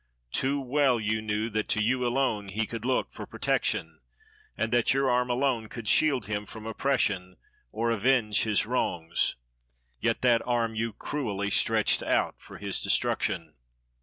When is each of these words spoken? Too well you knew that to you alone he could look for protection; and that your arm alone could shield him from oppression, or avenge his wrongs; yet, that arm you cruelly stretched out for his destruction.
Too 0.31 0.59
well 0.59 0.99
you 0.99 1.21
knew 1.21 1.51
that 1.51 1.67
to 1.67 1.79
you 1.79 2.07
alone 2.07 2.47
he 2.49 2.65
could 2.65 2.85
look 2.85 3.11
for 3.13 3.27
protection; 3.27 3.99
and 4.57 4.71
that 4.71 4.95
your 4.95 5.11
arm 5.11 5.29
alone 5.29 5.69
could 5.69 5.87
shield 5.87 6.25
him 6.25 6.47
from 6.47 6.65
oppression, 6.65 7.37
or 7.71 7.91
avenge 7.91 8.41
his 8.41 8.65
wrongs; 8.65 9.35
yet, 9.99 10.23
that 10.23 10.41
arm 10.43 10.73
you 10.73 10.93
cruelly 10.93 11.51
stretched 11.51 12.01
out 12.01 12.33
for 12.41 12.57
his 12.57 12.79
destruction. 12.79 13.53